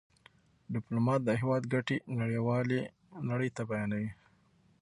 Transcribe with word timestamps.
ډيپلومات 0.73 1.21
د 1.25 1.29
هېواد 1.41 1.63
ګټې 1.73 1.97
نړېوالي 2.19 2.81
نړۍ 3.29 3.49
ته 3.55 3.61
بیانوي. 3.69 4.09